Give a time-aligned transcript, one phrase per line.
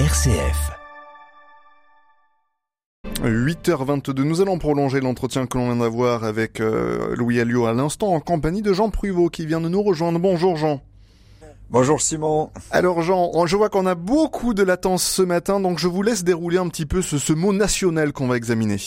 [0.00, 0.72] RCF.
[3.22, 8.08] 8h22, nous allons prolonger l'entretien que l'on vient d'avoir avec euh, Louis Alliot à l'instant
[8.08, 10.18] en compagnie de Jean Pruvot qui vient de nous rejoindre.
[10.18, 10.82] Bonjour Jean.
[11.70, 12.50] Bonjour Simon.
[12.72, 16.24] Alors Jean, je vois qu'on a beaucoup de latence ce matin, donc je vous laisse
[16.24, 18.78] dérouler un petit peu ce, ce mot national qu'on va examiner.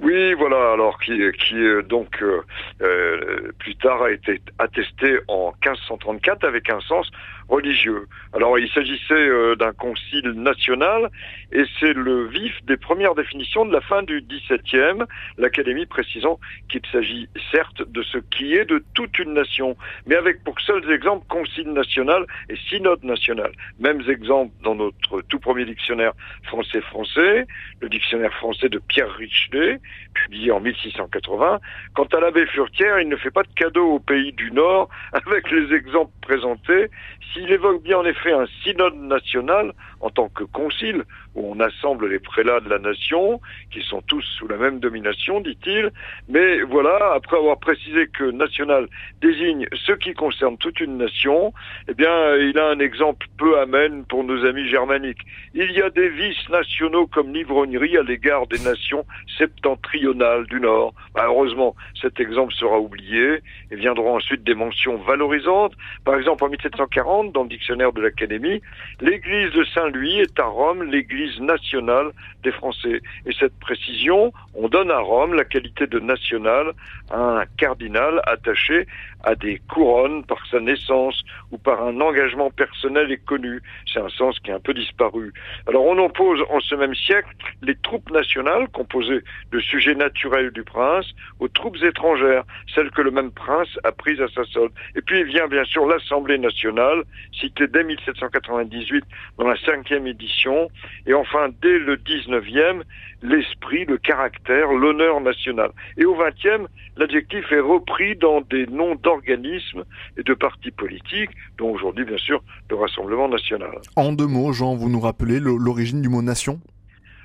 [0.00, 1.56] Oui, voilà, alors qui, qui
[1.88, 2.40] donc euh,
[2.82, 7.10] euh, plus tard a été attesté en 1534 avec un sens
[7.48, 8.06] religieux.
[8.32, 11.10] Alors il s'agissait euh, d'un concile national
[11.52, 15.04] et c'est le vif des premières définitions de la fin du XVIIe,
[15.38, 16.38] l'Académie précisant
[16.68, 20.90] qu'il s'agit certes de ce qui est de toute une nation, mais avec pour seuls
[20.90, 23.52] exemples concile national et synode national.
[23.78, 26.12] Mêmes exemples dans notre tout premier dictionnaire
[26.44, 27.46] français-français,
[27.80, 29.80] le dictionnaire français de Pierre Richelet,
[30.14, 31.60] publié en 1680.
[31.94, 35.50] Quant à l'abbé Furtière, il ne fait pas de cadeau au pays du Nord avec
[35.50, 36.90] les exemples présentés.
[37.32, 42.08] S'il évoque bien en effet un synode national en tant que concile, où on assemble
[42.08, 45.90] les prélats de la nation, qui sont tous sous la même domination, dit-il,
[46.28, 48.88] mais voilà, après avoir précisé que national
[49.22, 51.52] désigne ce qui concerne toute une nation,
[51.88, 55.22] eh bien, il a un exemple peu amène pour nos amis germaniques.
[55.54, 59.04] Il y a des vices nationaux comme l'ivrognerie à l'égard des nations
[59.38, 60.92] septentrionales du Nord.
[61.14, 65.72] Bah, heureusement, cet exemple sera oublié et viendront ensuite des mentions valorisantes.
[66.18, 68.60] Exemple, en 1740, dans le dictionnaire de l'Académie,
[69.00, 73.00] l'église de Saint-Louis est à Rome l'église nationale des Français.
[73.26, 76.72] Et cette précision, on donne à Rome la qualité de national
[77.10, 78.86] à un cardinal attaché
[79.24, 83.60] à des couronnes par sa naissance ou par un engagement personnel et connu.
[83.92, 85.32] C'est un sens qui a un peu disparu.
[85.66, 87.28] Alors on oppose en ce même siècle
[87.62, 91.06] les troupes nationales composées de sujets naturels du prince
[91.40, 94.72] aux troupes étrangères, celles que le même prince a prises à sa solde.
[94.94, 97.04] Et puis vient bien sûr l'Assemblée nationale,
[97.38, 99.04] citée dès 1798
[99.38, 100.70] dans la cinquième édition,
[101.06, 102.82] et enfin dès le 19e,
[103.22, 105.70] l'esprit, le caractère, l'honneur national.
[105.96, 106.66] Et au 20e,
[106.96, 109.84] l'adjectif est repris dans des noms d'organismes
[110.16, 113.78] et de partis politiques, dont aujourd'hui, bien sûr, le Rassemblement national.
[113.96, 116.60] En deux mots, Jean, vous nous rappelez l'origine du mot nation?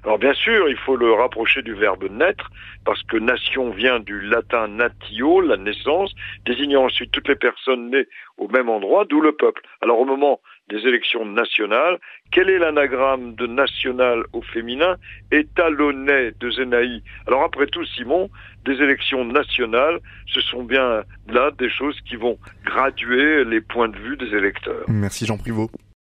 [0.04, 2.50] Alors bien sûr, il faut le rapprocher du verbe naître,
[2.86, 6.14] parce que nation vient du latin natio, la naissance,
[6.46, 9.62] désignant ensuite toutes les personnes nées au même endroit, d'où le peuple.
[9.82, 12.00] Alors au moment des élections nationales,
[12.32, 14.98] quel est l'anagramme de national au féminin?
[15.32, 17.02] Étalonnais de Zénaï.
[17.28, 18.30] Alors après tout, Simon,
[18.66, 23.98] des élections nationales, ce sont bien là des choses qui vont graduer les points de
[23.98, 24.86] vue des électeurs.
[24.88, 25.70] Merci Jean Privot.